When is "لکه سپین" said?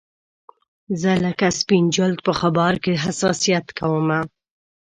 1.25-1.85